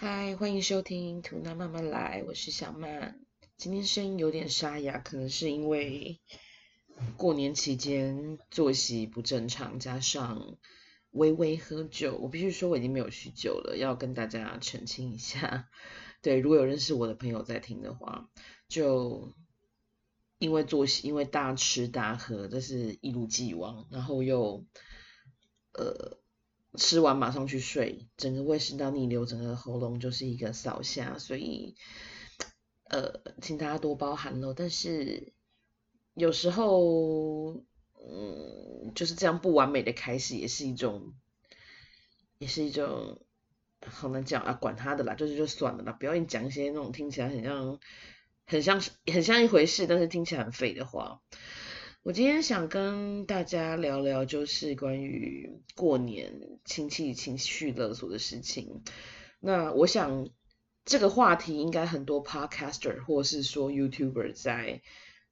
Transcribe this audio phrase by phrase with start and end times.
[0.00, 3.18] 嗨，欢迎收听《图纳慢慢来》，我是小曼。
[3.56, 6.20] 今天声音有点沙哑，可能是因为
[7.16, 10.56] 过年期间作息不正常，加上
[11.10, 12.16] 微微喝酒。
[12.16, 15.68] 我必须说，我已经没有酗酒了，要跟大家澄清一下。
[16.22, 18.30] 对，如果有认识我的朋友在听的话，
[18.68, 19.34] 就
[20.38, 24.64] 因为作息，因为大吃大喝，这是一如既往，然后又
[25.72, 26.20] 呃。
[26.78, 31.74] 吃完马上去睡，整个胃食道逆流，整个喉咙就是一个扫下，所以
[32.84, 34.54] 呃，请大家多包涵喽。
[34.54, 35.34] 但是
[36.14, 37.54] 有时候，
[38.00, 41.12] 嗯，就是这样不完美的开始，也是一种，
[42.38, 43.20] 也是一种
[43.84, 47.78] 好难讲啊，管他的啦，就是就算了啦，不要讲一些那种听起来很像、
[48.46, 48.80] 很像、
[49.12, 51.20] 很像一回事，但是听起来很废的话。
[52.08, 58.82] 我今天想跟大家聊聊，就是关于过年亲戚情绪勒索的事情。
[59.40, 60.30] 那我想
[60.86, 64.80] 这个话题应该很多 podcaster 或是说 YouTuber 在，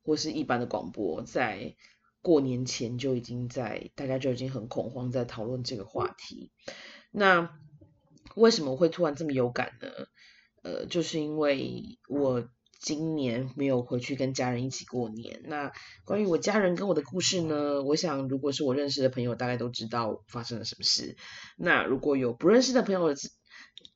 [0.02, 1.76] 或是一般的广播在
[2.20, 6.52] 过年前就已经在，大家就已经很恐慌在讨论这个话题。
[7.10, 7.58] 那
[8.34, 9.88] 为什么会突然这么有感呢？
[10.60, 12.46] 呃，就是因为我。
[12.80, 15.40] 今年没有回去跟家人一起过年。
[15.44, 15.72] 那
[16.04, 17.82] 关于我家人跟我的故事呢？
[17.82, 21.16] 我想，如果是我认识的朋友，大概都知道发生了什么事。
[21.56, 23.14] 那如果有不认识的朋友，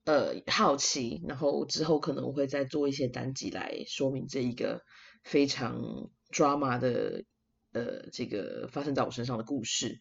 [0.05, 4.81] 呃，好奇，然后之后可能我会再做一些单集来说明这一个
[5.23, 7.25] 非常 drama 的
[7.73, 9.99] 呃这个发生在我身上的故事。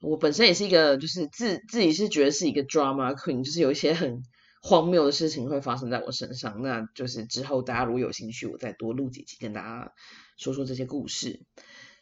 [0.00, 4.22] 我本身也是一个，就是自自己是觉得是一个 drama queen，就是有一些很。
[4.66, 9.92] 荒谬的事情会发生在我身上，那就是之后大家如果有兴趣，我再多录几集跟大家
[10.38, 11.42] 说说这些故事。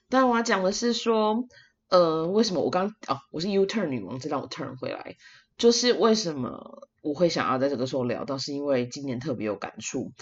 [0.08, 1.48] 但我要讲的是说，
[1.88, 5.16] 呃，为什么我刚哦，我是 U turn 女王，再让我 turn 回来，
[5.58, 10.12] 就是为什么我会想要在这个时候聊到，是因为今年特别有感触，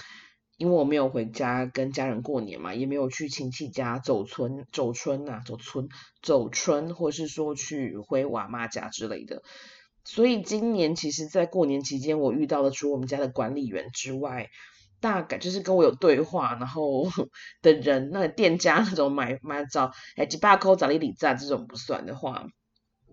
[0.57, 5.91] 因为我没有回家跟家人过年嘛，也没有去亲戚家走村走村呐，走村
[6.23, 9.43] 走村，或是说去回我妈家之类的。
[10.13, 14.51] 所以今年其实，在过年期间，我遇到了除我们家的管理员之外，
[15.01, 17.07] 大概就是跟我有对话，然后
[17.63, 22.49] 的人，那个店家那种买买找哎几百块找里里赞这种不算的话，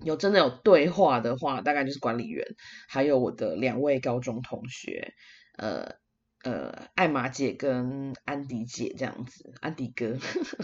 [0.01, 2.43] 有真的有对话的话，大概就是管理员，
[2.89, 5.13] 还有我的两位高中同学，
[5.55, 5.97] 呃
[6.43, 10.17] 呃，艾玛姐跟安迪姐这样子，安迪哥，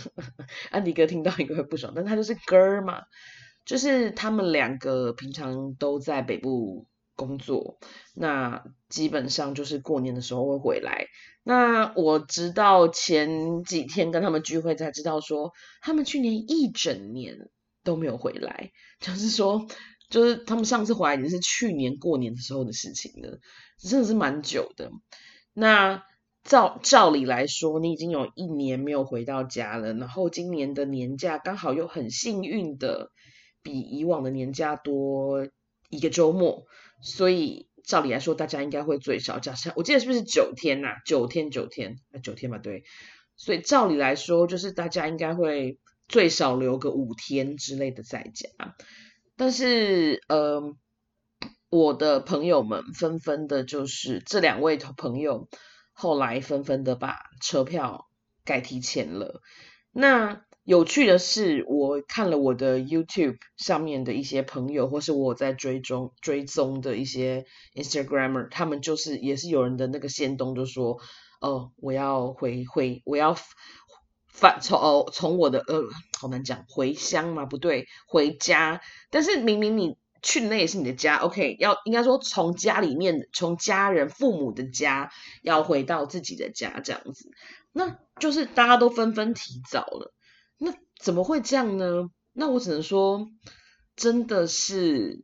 [0.72, 3.04] 安迪哥听到应该会不爽，但他就是哥儿嘛。
[3.66, 7.78] 就是他们两个平常都在北部工作，
[8.14, 11.06] 那基本上就是过年的时候会回来。
[11.44, 15.52] 那我直到前几天跟他们聚会才知道，说
[15.82, 17.38] 他们去年一整年
[17.84, 19.68] 都没有回来，就是说，
[20.10, 23.40] 就是他们上次回来已经是去年过年的时候的事情了，
[23.78, 24.92] 真的是蛮久的。
[25.54, 26.04] 那
[26.44, 33.12] 照照理来说，你已经有一年没有回到家了，然后今年的年假刚好又很幸运的。
[33.64, 35.48] 比以往的年假多
[35.90, 36.66] 一个周末，
[37.02, 40.90] 所以照理来说，大家应该会最少假设，我记得是不是九天呐？
[41.06, 42.84] 九天九天啊，九天吧，对。
[43.36, 48.48] 所以照理来说，就是大家应该会最少留个五天之类的在家。
[49.36, 50.76] 但是，呃，
[51.70, 55.50] 我的朋友们纷纷的，就是这两位朋友
[55.92, 58.08] 后来纷纷的把车票
[58.46, 59.42] 改提前了。
[59.92, 71.00] 那有趣的是，我看了我的 YouTube 上面的一些朋友，或是我在追踪追踪的一些 Instagramer，他们就是也是有人的那个先动就说，
[71.42, 73.36] 哦，我要回回，我要
[74.30, 75.84] 返从哦从我的呃
[76.18, 78.80] 好难讲回乡嘛，不对，回家。
[79.10, 87.30] 但是明明你去那也是你的家，OK，要应该说从家里面，从家人父母的家要回到自己的家这样子，
[87.74, 90.14] 那就是大家都纷纷提早了。
[91.00, 92.10] 怎么会这样呢？
[92.32, 93.30] 那我只能说，
[93.96, 95.24] 真的是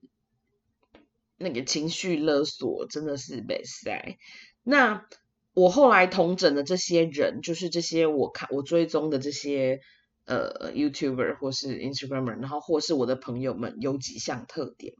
[1.37, 4.17] 那个情绪勒索，真的是被塞。
[4.61, 5.05] 那
[5.53, 9.79] 我后来同诊的这些人，就是这些我看我追踪的这些
[10.25, 14.93] 呃 YouTuber 或是 Instagramer，然后或是我的朋友们，有几项特点，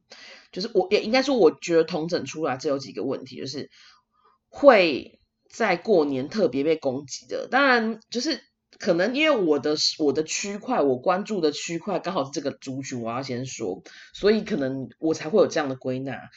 [0.52, 3.70] 就是我也应该说，我觉得同诊出来这有几个问题，就是
[4.48, 7.48] 会在过年特别被攻击的。
[7.52, 8.42] 当然，就是。
[8.80, 13.84] 可能因为我的我的区块，我关注的区块刚好是这个族群，我要先说，
[14.14, 16.32] 所以可能我才会有这样的归纳，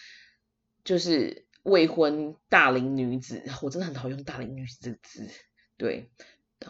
[0.83, 5.29] 就是未婚大龄女子，我真的很讨厌“大龄女子”这个字，
[5.77, 6.11] 对，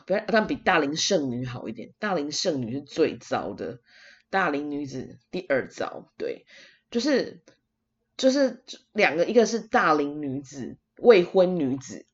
[0.06, 3.80] 不要，但比大龄剩女好一点，大龄剩女是最糟的，
[4.28, 6.44] 大龄女子第二糟，对，
[6.90, 7.40] 就是
[8.18, 12.04] 就是两个，一个是大龄女子、未婚女子，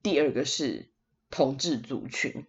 [0.00, 0.88] 第二个是
[1.28, 2.46] 同志族群，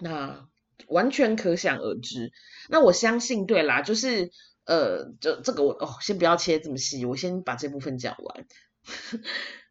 [0.00, 0.48] 那
[0.86, 2.32] 完全可想而知。
[2.68, 4.30] 那我相信，对啦，就是
[4.64, 8.46] 呃，这这个我哦，先不要切这么细，我先把这部分讲完。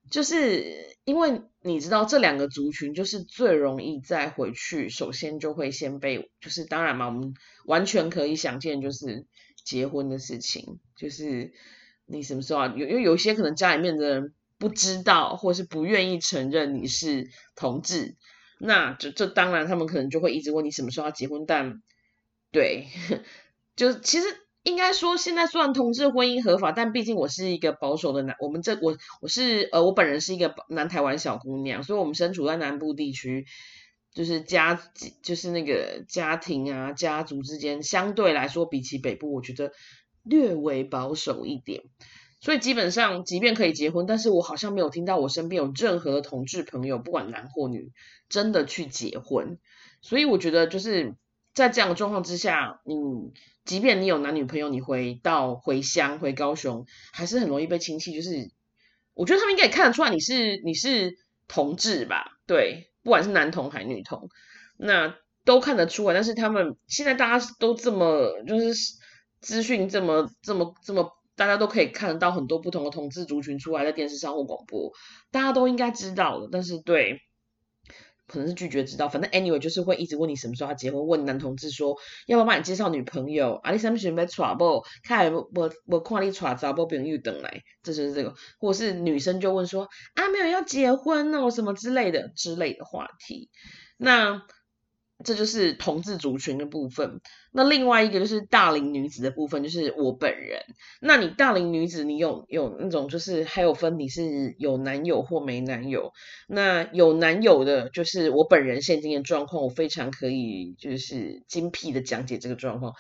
[0.10, 7.34] 就是因为你知道这两个族群，就是最容易再回去，首先就会先被，就是当然嘛，我们
[7.66, 9.26] 完全可以想见，就是
[9.66, 11.52] 结婚的事情，就是
[12.06, 12.68] 你什么时候？
[12.68, 18.16] 有因为有些可能家里面的人不知道，或是不愿意承认你是同志，
[18.60, 21.82] 那这这当然他们可能就会一直问你什么时候要结婚，但
[22.52, 22.88] 对，
[23.76, 24.28] 就其实。
[24.64, 33.46] 应该说，现在虽然同志婚姻合法，但毕竟我是一个保守的男，我们这我我是呃，我本人是一个南台湾小姑娘，所以我们身处在南部地区，
[34.14, 34.78] 就是家
[35.24, 39.72] 就是那个家庭啊家族之间，相对来说比起北部，我觉得
[40.24, 41.84] 略微保守一点，
[42.48, 47.92] 所以基本上即便可以结婚，但是我好像没有听到我身边有任何的同志朋友，不管男或女，
[48.30, 49.58] 真的去结婚，
[50.00, 51.14] 所以我觉得就是
[51.54, 53.34] 在这样的状况之下，嗯。
[53.66, 58.14] 即便你有男女朋友，你回到回乡回高雄，还是很容易被亲戚。
[58.14, 58.50] 就是
[59.14, 61.18] 我觉得他们应该也看得出来你是你是
[61.50, 62.40] 同志吧？
[62.46, 64.30] 对，不管是男同还女同，
[64.78, 66.14] 那都看得出来。
[66.14, 68.74] 但是他们现在大家都这么就是
[69.42, 74.92] 资讯这么这么这么，大家都可以看得到很多不同的同志族群出来在电视上或广播，
[75.32, 76.50] 大家都应该知道的。
[76.52, 77.22] 但是对。
[78.30, 81.96] 可能是拒绝知道，反正 anyway 就是会一直问你什么时候要结婚，问男同志说
[82.26, 93.50] 要不要帮你介绍女朋友，啊你什么时候要 trouble，看我我我看你 trouble 朋友等来，这就是这个，或是女生就问说啊没有要结婚哦什么之类的之类的话题，
[93.96, 94.42] 那。
[95.24, 97.22] 这就是同志族群的部分。
[97.52, 100.62] 那另外一个就是大龄女子的部分，就是我本人。
[101.02, 106.14] 那你大龄女子，你有有那种就是还有分你是有男友或没男友。
[106.48, 112.94] 那有男友的，就是我本人现今的状况，我非常可以就是精辟的讲解这个状况。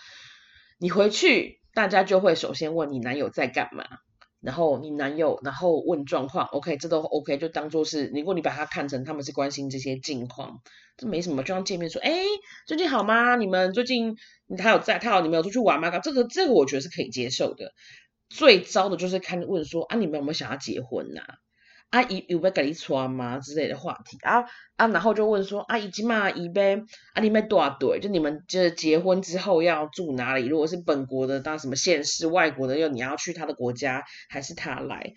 [0.79, 3.85] 你回去，大家就会首先问你男友在干嘛。
[4.47, 10.61] 然后你男友，然后问状况，OK，这都 OK，就当做是，如果你把他看成他们是关心这些近况，
[10.95, 12.23] 这没什么，就像见面说，哎，
[12.65, 13.35] 最近好吗？
[13.35, 14.15] 你们最近
[14.57, 15.99] 他有在，他有你们有出去玩吗？
[15.99, 17.73] 这个这个我觉得是可以接受的。
[18.29, 21.23] 最糟的就是看问说啊，你们有没有想要结婚呐？
[21.89, 24.43] 阿姨有没有跟你穿吗之类的话题啊
[24.75, 27.99] 啊，然后就问说阿姨今嘛姨呗，啊你们多少对？
[28.01, 30.45] 就你们就是结婚之后要住哪里？
[30.47, 35.13] 如果是本国的当什么县市，外国的又你要去他的国家还是他来？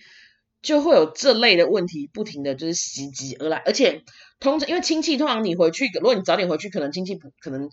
[0.63, 4.03] 就会有这类的问题不停的就是袭击而来，而且
[4.39, 7.69] 通常因为亲戚通常你回去，如果你早点回去，可能亲戚不可能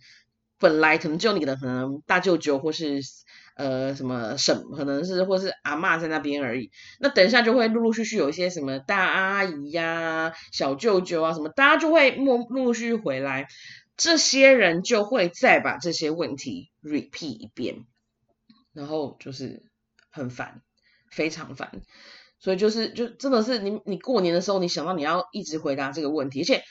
[0.58, 3.02] 本来可能就你的可能大舅舅或是。
[3.58, 6.70] 呃，什么婶可能是或是阿妈在那边而已。
[7.00, 13.48] 那等一下就会陆陆续续有一些什么大阿姨呀、小舅舅啊什么，大家就会陆陆续续回来，
[13.98, 17.88] 这些人就会再把这些问题 repeat 一遍，
[18.74, 19.64] 然后就是
[20.12, 20.62] 很烦，
[21.12, 21.82] 非常烦。
[22.40, 26.62] 所以就是就真的是你你过年的时候，你想到你要一直回答这个问题，而且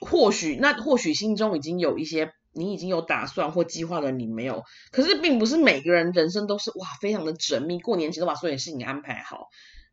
[0.00, 2.32] 或许那或许心中已经有一些。
[2.60, 4.62] 你已经有打算或计划了，你没有。
[4.92, 9.48] 可是并不是每个人人生都是哇，非常的缜密，过年前都把所有事情安排好。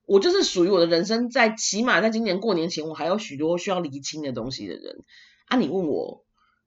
[0.06, 5.04] 我就是属于我的人生，在起码在今年过年前，我还有许多需要厘清的东西的人。
[5.48, 6.24] 啊，你问我，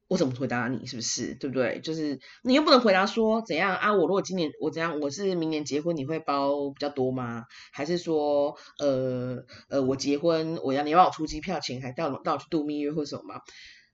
[0.09, 0.85] 我怎么回答你？
[0.85, 1.35] 是不是？
[1.37, 1.81] 对不对？
[1.81, 3.93] 就是你又不能回答说怎样啊？
[3.95, 7.45] 我如果今年我怎样，我是明年结婚，你会包比较多吗？
[7.73, 9.39] 还是说，呃
[9.71, 13.41] 呃，我结婚，我要你帮我出机票钱，还带我带我去度蜜月或什么吗？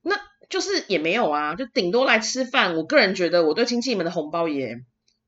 [0.01, 0.15] 那
[0.49, 2.75] 就是也没有啊，就顶多来吃饭。
[2.75, 4.77] 我个人觉得，我对亲戚们的红包也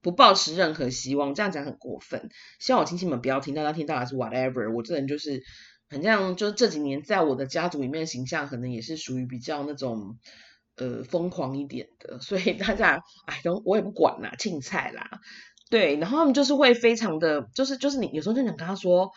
[0.02, 1.34] 不抱持任何希望。
[1.36, 4.74] 这样讲很过分，希望我亲戚们不要听到，他听到还是 whatever。
[4.74, 5.44] 我这人就是
[5.90, 10.18] 很像，就是这几年在我的家族里面形象，可能也是属于比较那种
[10.78, 12.20] 呃疯狂一点的。
[12.20, 15.20] 所以大家哎，都我也不管啦，青菜啦，
[15.70, 15.98] 对。
[15.98, 19.12] 然后他们就是会非常的，就是就是你有时候就想跟他说。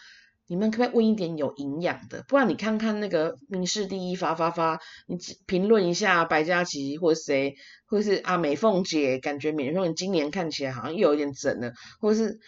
[0.49, 2.25] 你们可不可以问一点有营养的？
[2.29, 7.55] 不然你看看那个名士第一发发发，你评论一下白嘉琪或者谁，
[7.87, 12.39] 或是阿美凤姐，感觉美凤今年看起来好像又有点整了，或是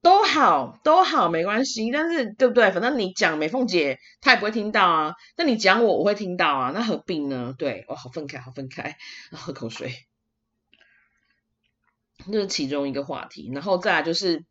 [0.00, 2.70] 都好都好没关系，但是对不对？
[2.70, 5.14] 反正你讲美凤姐，她也不会听到啊。
[5.36, 6.70] 那你讲我，我会听到啊。
[6.72, 7.54] 那何必呢？
[7.58, 8.96] 对，我好分开，好分开，
[9.30, 9.92] 喝口水，
[12.32, 13.50] 这是其中一个话题。
[13.52, 14.44] 然后再来就是。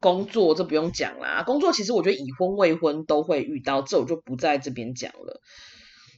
[0.00, 5.40] 工作这不用讲啦，工作其实我觉得已婚未婚都会遇到，这我就不在这边讲了。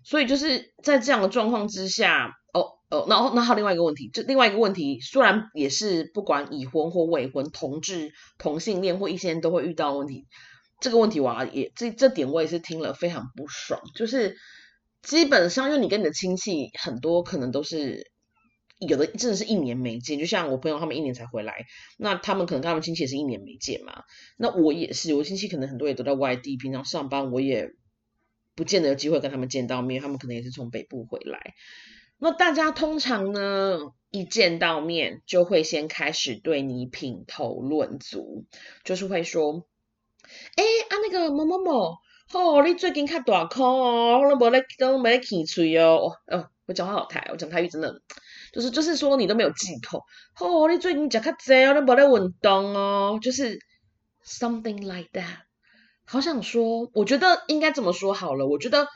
[0.05, 10.27] 所以就是在这样的状况之下，哦哦，那那还有另外一个问题，就另外一个问题，虽然也是不管已婚或未婚、同志、同性恋或一些人都会遇到问题，
[10.81, 14.37] 这个问题我也这这点我也是听了非常不爽，就是
[15.03, 18.10] 基本上因为你跟你的亲戚很多可能都是。
[18.81, 21.67] 有的真的是一年没见，就像我朋友他们一年才回来，
[21.99, 24.05] 那他们可能跟他们亲戚也是一年没见嘛。
[24.39, 27.75] 那我也是，我亲戚可能很多也都在外地，平常上班我也
[28.57, 31.55] 不见得有机会跟他们见到面，他们可能也是从北部回来。
[32.19, 38.45] 那大家通常呢，一见到面就会先开始对你品头论足，
[38.85, 39.67] 就是会说
[40.57, 41.99] ：“哎啊，那个某某某，
[42.33, 48.01] 哦，你最近看大空哦，我都没都没来起嘴哦。”哦，我讲话好台，我讲台语真的。
[48.53, 50.05] 就是就是说你都没有忌口，
[50.39, 53.59] 哦，你最近讲较济哦，你无在运动哦，就是
[54.25, 55.39] something like that。
[56.05, 58.47] 好想说，我觉得应该这么说好了。
[58.47, 58.87] 我觉得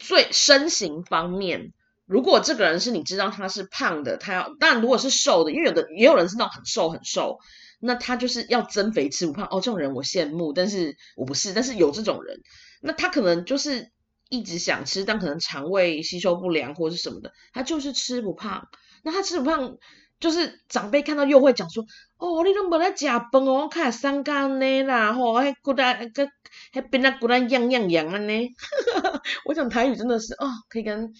[0.00, 1.72] 最身形方面，
[2.06, 7.38] 如果这个人是你知道他是胖的，他要但如果是瘦的，因为有的也有人是那种很瘦很瘦，
[7.78, 9.60] 那他就是要增肥吃不胖哦。
[9.60, 12.40] 这种人我羡慕，但是我不是，但是有这种人，
[12.80, 13.92] 那他可能就是。
[14.28, 18.68] 一直想吃，但可能肠胃吸收不良或者是什么的，他就是吃不胖。
[19.02, 19.76] 那他吃不胖，
[20.18, 21.84] 就是长辈看到又会讲说
[22.18, 26.28] ：“哦，你都没在食饭哦，看三干呢啦，吼，还骨蛋个
[26.72, 28.32] 还变那骨蛋样样样啊呢。
[29.46, 31.12] ”我讲台语真的是哦，可以跟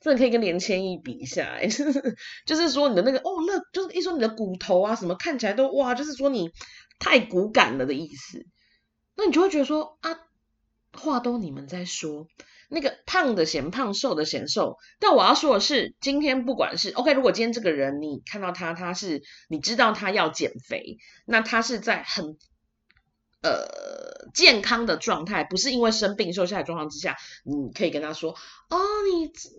[0.00, 1.58] 真的可以跟连千亿比一下，
[2.46, 6.50] 就是说你的那个哦，那就是一说你的骨头啊什么看起来都哇，就是说你
[6.98, 8.46] 太骨感了的意思。
[9.14, 10.18] 那你就会觉得说啊，
[10.92, 12.26] 话都你们在说。
[12.68, 14.76] 那个胖的嫌胖，瘦的嫌瘦。
[14.98, 22.36] 但我要说的是，今天不管是 OK，如果今天这个人你看到他，他是你知道他要减肥，那他是在很
[23.42, 28.32] 呃健康的状态，不是因为生病瘦下来状况之下，你可以跟他说
[28.68, 28.78] ：“哦，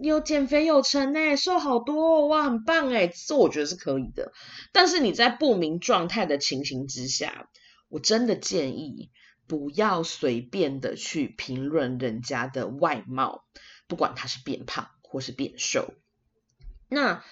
[0.02, 3.12] 你有减肥有成诶，瘦好多哇，很棒诶。
[3.28, 4.32] 这我觉得是可以的。
[4.74, 7.48] 但是你在不明状态的情形之下，
[7.90, 9.10] 我真的建议。
[9.48, 13.46] 不要随便的去评论人家的外貌，
[13.88, 15.94] 不管他是变胖或是变瘦。
[16.89, 17.24] 那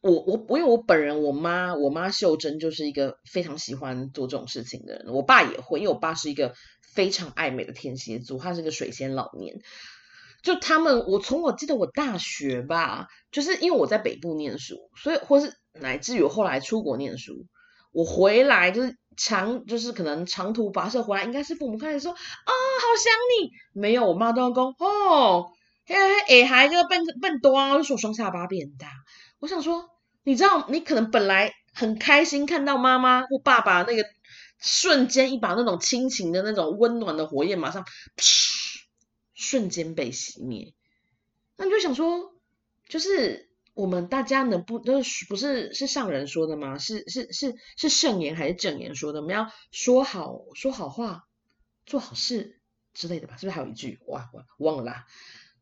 [0.00, 6.54] 我我我因为我本人我妈我妈秀珍就是一个非常喜欢做这种事情的人，我爸也会，因为我爸是一个
[6.92, 9.60] 非常爱美的天蝎座，他是个水仙老年。
[10.42, 17.46] 就他们，我从我记得我大学吧，就是因为我在北部念书，所以或是乃至于后来出国念书，
[17.92, 18.96] 我回来就是。
[19.14, 23.12] 长就是可能长途跋涉回来，应该是父母开始说啊，好想
[23.44, 23.50] 你。
[23.78, 25.52] 没有，我妈都要讲哦，
[25.84, 25.94] 嘿
[26.26, 28.88] 嘿，孩子笨笨多啊，就说双下巴变大。
[29.38, 29.90] 我想说，
[30.24, 34.02] 你知道，你可能本来很开心看到妈妈或爸爸那个
[34.58, 37.84] 瞬间，一把那种亲情的那种温暖的火焰，马上
[39.34, 40.72] 瞬间被熄灭。
[41.58, 42.32] 那你就想说，
[42.88, 43.51] 就是。
[43.74, 46.78] 我们大家能不都是不是是上人说的吗？
[46.78, 49.20] 是是是是圣言还是正言说的？
[49.20, 51.24] 我们要说好说好话，
[51.86, 52.60] 做好事
[52.92, 53.36] 之类的吧？
[53.38, 53.98] 是不是还有一句？
[54.06, 55.06] 哇，忘了啦。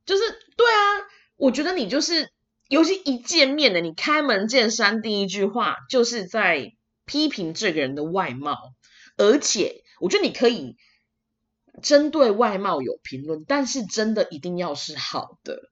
[0.04, 0.22] 就是
[0.56, 2.32] 对啊，我觉得你就是，
[2.68, 6.74] 尤其一见面的，你开门见山第一句话就是在
[7.04, 8.74] 批评这个人的外貌，
[9.16, 10.76] 而且我觉得你可以
[11.80, 15.70] 针对外貌有评论，但是真的一定要是好的。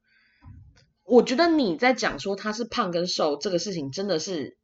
[1.08, 4.58] 我觉得你在讲说他是胖跟瘦这个事情真的是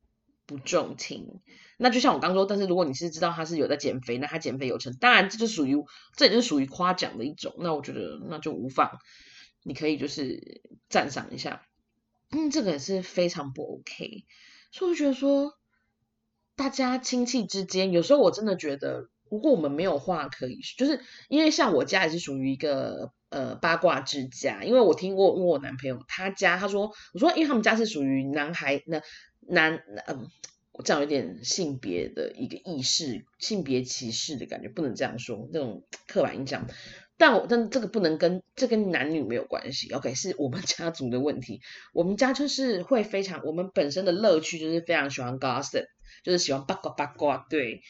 [0.46, 1.40] 不中听。
[1.78, 5.74] 那就像我刚说，但是如果你是知道他是有在减肥，那他减肥有成，当然这就属于
[6.16, 7.54] 这也是属于夸奖的一种。
[7.58, 8.90] 那我觉得那就无妨，
[9.62, 11.62] 你可以就是赞赏一下。
[12.30, 14.24] 嗯，这个也是非常不 OK。
[14.70, 15.54] 所以我觉得说，
[16.54, 23.12] 大家亲戚之间有时候我真的觉得，如果我们没有话可以，就是因为像我家也是属于一个。
[23.34, 29.02] 呃，八卦之家，因为我听过问我男朋友他家，他说，我说，因为他们家是属于男孩，那
[29.40, 30.28] 男，嗯，
[30.84, 36.68] 这样有点性别的一个意识，性别歧视的感觉，不能这样说，那种刻板印象。
[37.16, 41.60] 但我，但这个不能跟这跟男女没有关系，OK，是我们 家族的问题。
[41.92, 45.86] 我们家就是会非常，我们本身的乐趣就是非常喜欢 gossip，
[46.22, 47.82] 就是喜欢八卦八卦，对。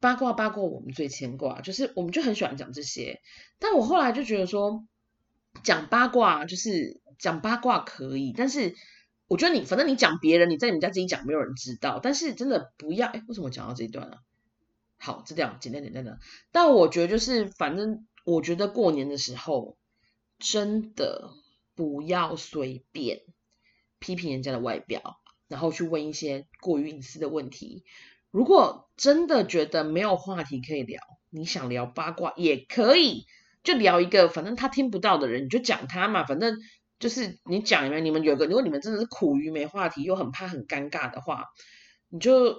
[0.00, 3.20] 八卦八卦，我们最牵挂，就是我们就很喜欢讲这些。
[3.58, 4.86] 但我后来就觉得说，
[5.62, 8.74] 讲八卦就是讲八卦可以，但是
[9.28, 12.00] 我觉得你反正你讲别人，你在你们家自己讲，没有人知道。
[12.02, 14.18] 但是真的不要，哎，为什么讲到这一段啊？
[14.96, 16.18] 好，这样简单简单的。
[16.50, 19.76] 但我觉得就是，反正我觉得过年的时候，
[20.38, 21.30] 真的
[21.74, 23.20] 不要随便
[23.98, 27.84] 批评人家的外表，然后去问一些过于隐私的问题。
[28.30, 33.26] 如果真的觉得没有话题可以聊，你想聊八卦也可以，
[33.62, 36.24] 就聊一个反正他听不到的人，你就讲他嘛。
[36.24, 36.58] 反正
[36.98, 38.02] 就是你讲有没有？
[38.02, 41.46] 你们有个，如果你们真的是苦于没话题，又很怕很尴尬的话，
[42.08, 42.56] 你就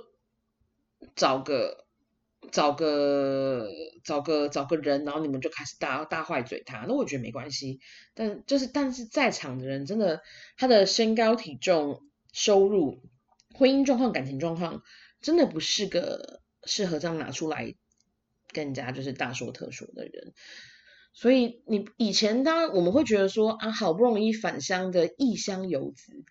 [1.16, 1.86] 找个
[2.52, 3.70] 找个
[4.04, 6.86] 找个找个人，然后你们就开始大大坏嘴他。
[6.88, 7.80] 那我觉得没关系，
[8.14, 10.22] 但就是但是在场的人真的
[10.58, 12.02] 他的身高、体重、
[12.34, 13.02] 收入、
[13.54, 14.82] 婚姻状况、感情状况，
[15.22, 17.76] 真的不是个适合这样拿出来
[18.52, 20.34] 跟人家就是大说特说的人。
[21.14, 26.24] 所以你以前当我们会觉得说啊，好不容易返乡的异乡游子，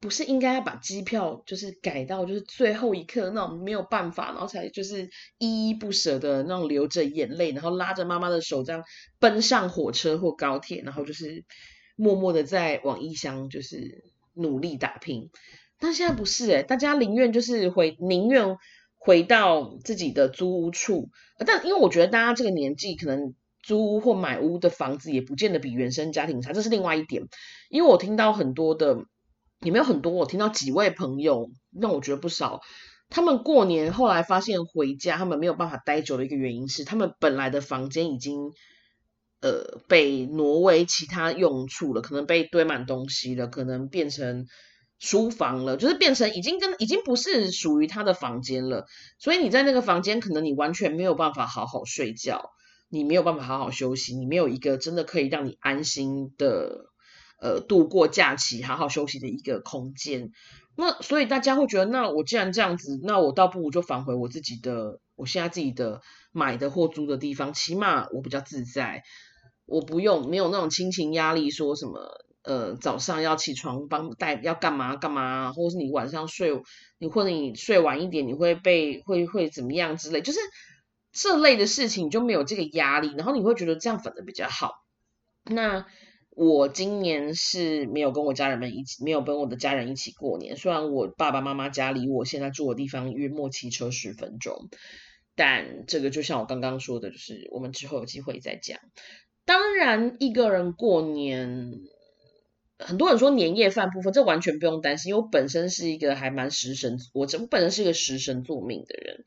[0.00, 5.08] 不是应该要把机票就是改到就是最后一刻那种没有办法，然后才就是
[5.38, 8.82] 依依不舍的那种流着眼泪，然后拉着妈妈的手这样
[9.20, 11.44] 奔上火车或高铁，然后就是
[11.94, 14.04] 默默的在往异乡就是
[14.34, 15.30] 努力打拼。
[15.78, 18.56] 但现在不是诶大家宁愿就是回宁愿
[18.96, 21.10] 回到自己的租屋处，
[21.46, 23.34] 但因为我觉得大家这个年纪可能。
[23.60, 27.24] 租屋或买屋的房子也不见得比原生家庭差，这是另外一点。
[27.68, 29.04] 因为我听到很多的，
[29.60, 32.62] 也没有很多，我听到几位朋友，让我觉得不少。
[33.10, 38.52] 他们过年后来发现回家，他们没有办法待久的一个原因是，他们本来的房间已经
[39.42, 44.46] 呃被挪为其他用处了，可能被堆满东西了，可能变成
[44.98, 48.86] 书房了，就是变成已经跟已经不是属于他的房间了。
[49.18, 52.50] 所以你在那个房间，可能你完全没有办法好好睡觉。
[52.90, 56.86] 你没有办法好好休息，你没有一个真的可以让你安心的
[57.38, 60.32] 呃度过假期、好好休息的一个空间。
[60.74, 66.00] 那所以大家会觉得，那我既然这样子，那我倒不如就返回我自己的，我现在自己的
[66.32, 69.02] 买的或租的地方，起码我比较自在，
[69.66, 76.50] 我不用没有那种亲情压力，说什么呃早上要起床帮带要干嘛干嘛，或者是你晚上睡
[76.98, 80.40] 你或者你睡晚一点，你会被会会怎么样之类，就是。
[81.10, 84.84] 这类的事情就没有这个压力，然后你会觉得这样反而比较好。
[85.42, 85.86] 那
[86.30, 90.56] 我今年是没有跟我家人们一起，没有跟我的家人一起过年。
[90.56, 94.68] 虽然我爸爸妈妈家离我现在住的地方约莫骑车十分钟，
[95.34, 98.78] 但这个就像我刚刚说的，就是我们之后有机会再讲。
[99.44, 101.72] 当然，一个人过年，
[102.78, 109.24] 很多人说年夜饭部分，这完全不用担心，因为我本身是一个还蛮食神，我我本身是一个食神作命的人。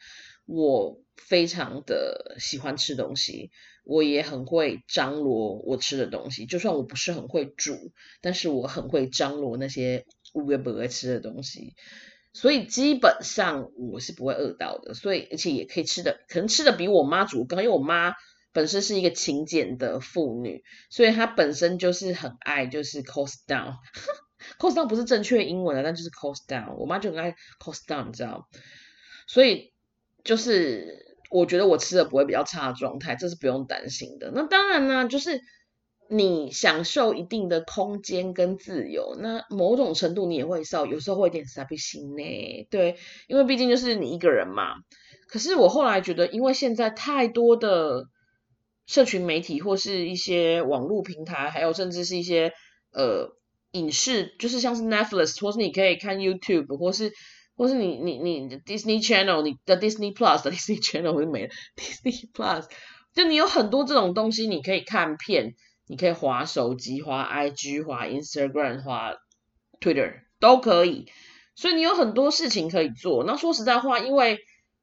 [0.48, 3.52] 我非常的喜欢吃东西，
[3.86, 6.46] 我也很会张罗我吃的东西。
[6.46, 11.76] 就算我不是很会煮，但是我很会张罗那些我也不会吃的东西。
[12.34, 14.94] 所以基本上我是不会饿到的。
[14.94, 17.60] 所以而且也可以吃的，可能吃的比我妈煮更。
[17.64, 18.14] 因为我妈
[18.54, 23.76] 本身是一个勤俭的妇女，所以她本身就是很爱就是 cost down。
[24.60, 26.76] cost down 不是正确英文的，但就是 cost down。
[26.76, 28.48] 我妈就很爱 cost down，你知道？
[29.28, 29.72] 所以。
[30.24, 34.32] 就是我觉得我吃的不会比较差的状态，这是不用担心的。
[34.36, 35.42] 那当然呢，就是
[36.12, 42.68] 你享受一定的空间跟自由，那某种程度你也会少，有时候会有点傻逼心呢。
[42.70, 44.76] 对，因为毕竟就是你一个人嘛。
[45.28, 48.06] 可是我后来觉得，因为现在太多的
[48.92, 52.52] 社群媒体或是一些网络平台，还有甚至是一些
[52.92, 53.38] 呃
[53.72, 57.14] 影视，就是像是 Netflix，或是你可以看 YouTube，或是。
[57.54, 62.66] 或是你你你 Disney Channel，你的 Disney Plus 的 Disney Channel 会没了，Disney Plus
[63.14, 65.54] 就你有很多这种东西，你可以看片，
[65.86, 69.14] 你可以滑手机、滑 IG、滑 Instagram、滑
[69.80, 71.12] Twitter 都可以，
[71.54, 73.24] 所以你有很多事情可以做。
[73.26, 74.40] 那说实在话，因为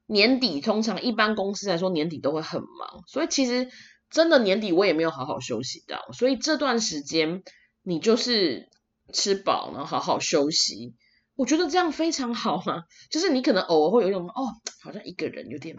[0.07, 3.69] 年底通常一般公司来说年底都会很忙，所以其实
[4.11, 7.43] 真的年底我也没有好好休息到，所以这段时间
[7.83, 8.69] 你就是
[9.13, 10.95] 吃饱，然后好好休息。
[11.35, 14.43] 我觉得这样非常好嘛，就是你可能偶尔会有一种哦，
[14.83, 15.77] 好像一个人有点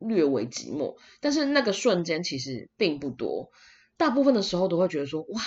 [0.00, 3.50] 略微寂寞，但是那个瞬间其实并不多，
[3.96, 5.40] 大部分的时候都会觉得说哇，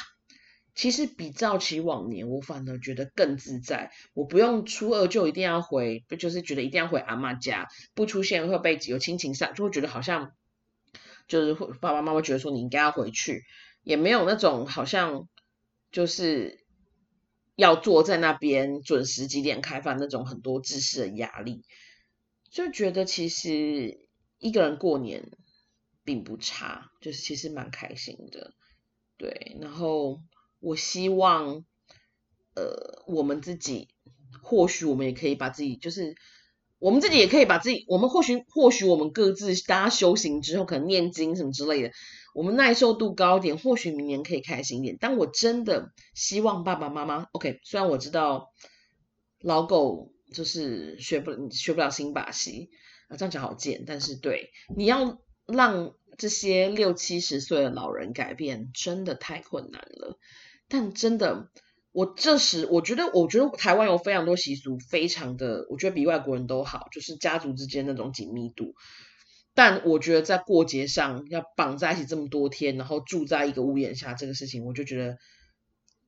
[0.75, 10.31] 其实比较起往年，我反而觉得更自在，我不用初二就一定要回，就是觉得一定要回阿妈家，不出现会被有亲情上，就会觉得好像
[11.29, 13.45] 就是爸爸妈妈觉得说你应该要回去，
[13.83, 15.29] 也没有那种好像
[15.93, 16.59] 就是。
[17.55, 21.65] 要坐在那边准时几点开饭那种很多知识的压力，
[22.49, 25.29] 就觉得其实一个人过年
[26.05, 28.53] 并不差，就是其实蛮开心的，
[29.17, 29.57] 对。
[29.59, 30.21] 然后
[30.61, 31.65] 我希望，
[32.55, 33.89] 呃，我们自己
[34.41, 36.15] 或许我们也可以把自己，就是
[36.79, 41.91] 我们自己也可以把自己，我们或许或许我们各自大家修行之后，可能念经什么之类的。
[42.33, 44.97] 我们耐受度高点，或许明年可以开心一点。
[44.99, 47.59] 但我真的希望爸爸妈妈，OK。
[47.63, 48.53] 虽然我知道
[49.41, 52.69] 老狗就是学不学不了新把戏
[53.09, 53.83] 啊，这样讲好贱。
[53.85, 60.17] 但是对你要让这些六七十岁的老人改变，真的太困难了。
[60.69, 61.49] 但真的，
[61.91, 68.75] 我这时我觉得，我觉得台湾有非常多习俗，非常的，我觉得比外国人都好，就是家族之间那种紧密度。
[69.55, 75.17] 但我觉得在过节上要绑在一起这么多天，然后住在一个屋檐下，这个事情，我就觉得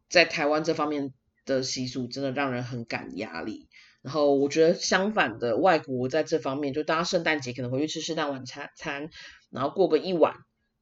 [0.09, 1.13] 在台湾这方面
[1.45, 3.67] 的习俗真的让人很感压力。
[4.03, 9.09] 然后我觉得相反的，外国在这方面，就大家圣诞节可能回去吃圣诞晚餐餐，
[9.49, 10.35] 然后过个一晚，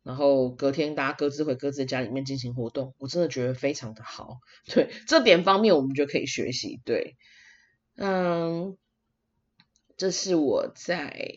[0.04, 4.40] 然后隔天大家各自回各自的家里面进行活动，我真的觉得非常的好。
[4.68, 6.80] 对这点方面，我们就可以学习。
[6.86, 7.16] 对，
[7.96, 8.78] 嗯，
[9.98, 11.30] 这是我在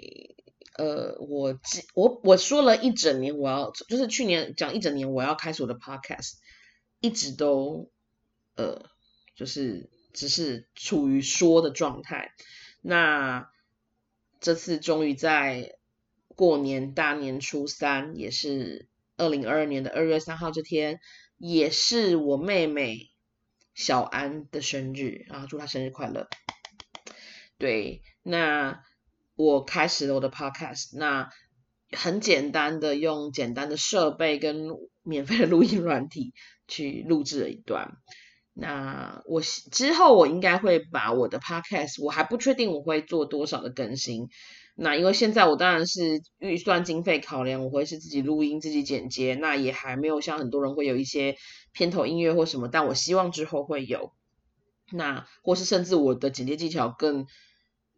[0.76, 1.58] 呃，我
[1.94, 6.34] 我我说了一整年，我要就是去年讲一整年我要开始我的 podcast，
[7.00, 7.90] 一直都
[8.56, 8.84] 呃，
[9.34, 9.90] 就是。
[10.14, 12.34] 只是处于说的状态，
[12.82, 13.50] 那
[14.40, 15.78] 这次终于在
[16.42, 20.98] 过年大年初三，也是二零二二年的二月三号这天，
[21.38, 23.12] 也是我妹妹
[23.74, 26.26] 小安的生日啊，祝她生日快乐。
[27.58, 28.82] 对，那
[29.36, 31.30] 我开始了我的 podcast，那
[31.92, 34.66] 很简单的用简单的设备跟
[35.04, 36.34] 免费的录音软体
[36.66, 37.98] 去录制了一段。
[38.52, 44.28] 那我之后我应该会把我的 podcast，我还不确定我会做多少的更新。
[44.74, 51.36] 那因为现在我当然是预算经费考量，我会是自己录音、自己剪接，那也还没有像很多人会有一些
[51.72, 54.12] 片头音乐或什么，但我希望之后会有。
[54.90, 57.26] 那或是甚至我的剪接技巧更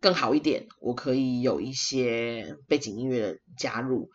[0.01, 4.11] 更好一点，我可以有一些背景音乐的加入。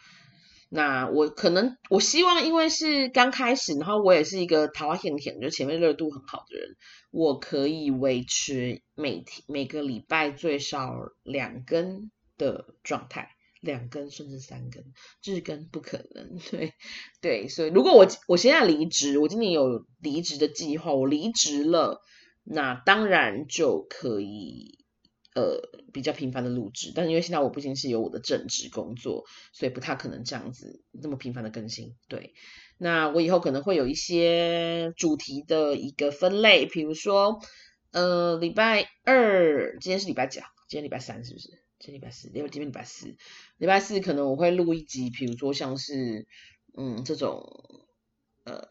[0.70, 6.76] 那我可能，我希望，因为是刚开始，然后我也是一个桃花甜甜，就前面热度很好的人，
[7.10, 10.94] 我可以维持每天每个礼拜最少
[11.24, 14.84] 两根的状态，两根甚至三根，
[15.24, 16.74] 日更不可能， 对
[17.22, 22.02] 对，所以如果我我现在离职，我今年有离职的计划，我离职了，
[22.44, 24.80] 那当然就可以。
[25.36, 25.62] 呃，
[25.94, 29.24] 比较频繁的录制，但是因为现在我不仅是有我的正职工作，
[29.54, 31.96] 所以不太可能这样子那么频繁的更新。
[32.10, 32.34] 对，
[32.80, 37.40] 那我以后可能会有一些主题的一个分类，比如说，
[37.92, 40.48] 呃，礼拜二，今天是礼拜几啊？
[40.68, 41.69] 今天礼拜三是不是？
[41.80, 43.16] 今礼拜四，因为今天礼拜四，
[43.58, 46.28] 礼拜四可能我会录一集，比如说像是，
[46.78, 47.44] 嗯，这种，
[48.44, 48.68] 呃。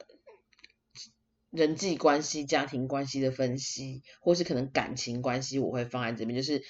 [1.51, 6.63] 人际关系、家庭关系的分析，或是可能感情关系，我会放在这边，就是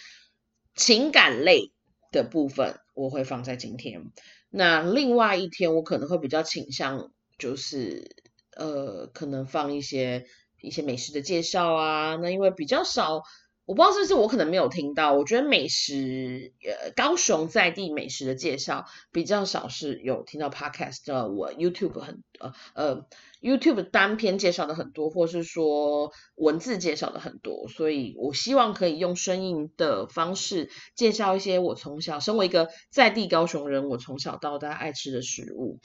[0.77, 1.73] 情感类
[2.13, 4.13] 的部分，我会放在今天。
[4.51, 8.15] 那另外一天，我可能会比较倾向，就是
[8.57, 10.27] 呃，可能放一些
[10.63, 12.15] 一些美食的介绍啊。
[12.15, 13.25] 那因为比较少。
[13.69, 21.29] 我不知道是不是我可能没有听到，我觉得美食，呃，高雄在地美食的介绍比较少，是有听到 podcast 的。
[21.29, 23.07] 我 YouTube 很，呃呃
[23.43, 35.79] ，YouTube 单篇介绍的很多，或是说文字介绍的很多，所以我希望可以用声音的方式介绍一些我从小身为一个在地高雄人，我从小到大爱吃的食物。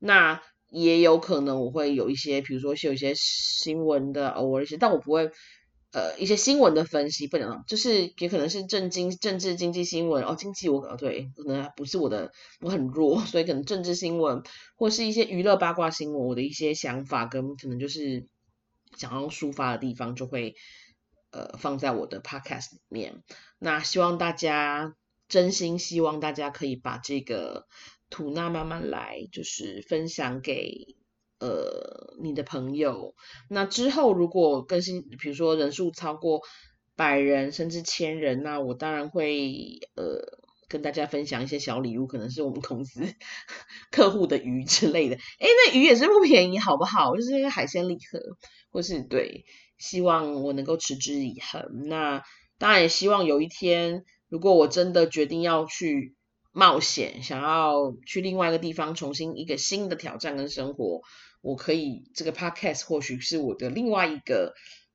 [0.00, 5.30] 那也有可能我会有一些，比如说是有一些新闻的偶尔一些，但我不会。
[5.90, 10.36] 呃，一些新闻的分析不能，就是也可能是政经、政治、经济新闻哦。
[10.38, 14.42] 经济我对，可能不是我的，我很弱， 所以可能政治新闻
[14.76, 18.26] 或是一些娱乐八卦新闻，我的一些想法跟可能就是
[18.98, 20.54] 想要抒发的地方，就会
[21.30, 23.22] 呃放在我的 podcast 里面。
[23.58, 24.94] 那希望大家
[25.26, 27.66] 真心希望大家可以把这个
[28.10, 30.97] 吐纳慢慢来，就是分享给。
[31.40, 33.14] 呃，你的朋友，
[33.48, 36.40] 那之后如果更新，比如说人数超过
[36.96, 40.20] 百人甚至千人，那我当然会呃
[40.68, 43.02] 跟大家分享一些小礼物，可能是我们公司
[43.92, 45.14] 客户的鱼之类的。
[45.14, 47.14] 哎，那鱼也是不便宜，好不好？
[47.14, 48.20] 就是那个海鲜礼盒，
[48.72, 49.44] 或是对，
[49.78, 51.88] 希望我能够持之以恒。
[51.88, 52.24] 那
[52.58, 56.16] 当然也希望有一天，如果我真的决定要去
[56.50, 61.02] 冒险，想要去另外一个地方，重新一个新的挑战跟生活。
[61.40, 64.54] 我可以这个 podcast 或许是我的另外一个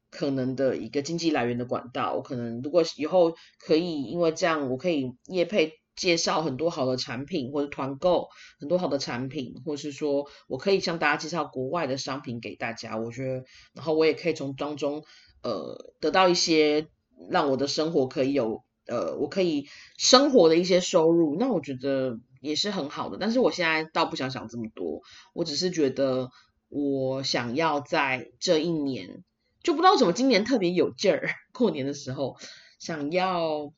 [0.10, 2.13] 可能的一个经济来源的管道。
[2.13, 8.27] 我可能如果以后可以，因为这样我可以业配介绍很多好的产品，或者团购
[8.60, 12.97] 很多好的产品，或是说我可以向大家介绍国外的商品给大家。
[12.97, 15.03] 我觉得，然后我也可以从当中
[15.41, 16.88] 呃得到一些
[17.29, 21.38] 让我的生活可以有呃我可以生活的一些收入。
[21.39, 22.19] 那我觉得。
[22.43, 25.01] 也是很好的，但是我现在倒不想想这么多，
[25.34, 26.29] 我只是觉得
[26.67, 29.23] 我想要在这一年，
[29.63, 32.38] 就不知道怎么今年特别有劲儿，过年的时候
[32.79, 33.73] 想要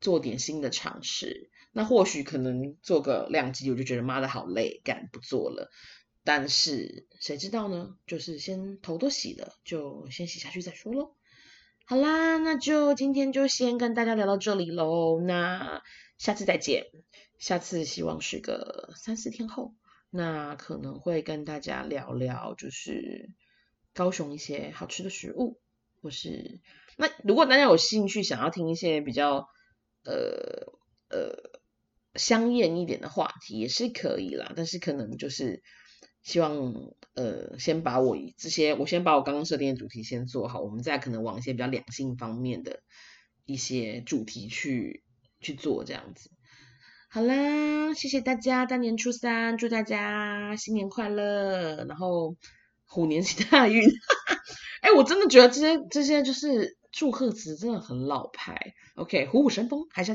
[0.00, 1.48] 做点新的尝试。
[1.70, 5.70] 那或许可能做个两集，我就觉得妈的好累，干不做了。
[6.24, 7.94] 但是谁知道呢？
[8.06, 11.14] 就是先头都洗了，就先洗下去再说喽。
[11.84, 15.20] 好啦，那就今天就先跟大家聊到这里喽。
[15.20, 15.82] 那
[16.18, 16.86] 下次再见，
[17.38, 19.74] 下次希望是个三四天后，
[20.10, 23.30] 那可能会跟大家聊聊，就是
[23.94, 25.60] 高雄一些好吃的食物，
[26.02, 26.60] 或是
[26.96, 29.48] 那如果大家有兴趣想要听一些比较
[30.04, 30.72] 呃
[31.08, 31.60] 呃
[32.14, 34.52] 香艳一点的话题，也是可以啦。
[34.56, 35.62] 但是可能就是
[36.22, 36.74] 希望。
[37.14, 42.84] 呃，先把我这些，我先把我刚刚设定的主题先做好，我们再可能往一些比较两性方面的
[43.44, 45.02] 一些主题去
[45.40, 46.30] 去做这样子。
[47.10, 52.36] 好啦，谢谢大家，大年初三，祝大家新年快乐，然后
[52.84, 53.82] 虎年行大运。
[54.82, 58.60] 哎，我真的觉得这些这些就是祝贺词真的很老派。
[58.94, 60.06] OK，虎虎生风，还是。